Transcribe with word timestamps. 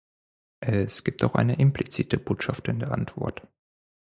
Es 0.63 1.03
gibt 1.03 1.23
auch 1.23 1.35
eine 1.35 1.57
implizite 1.59 2.17
Botschaft 2.17 2.67
in 2.69 2.79
der 2.79 2.89
Antwort. 2.91 3.47